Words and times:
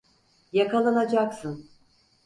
Yakalanacaksın. 0.53 1.69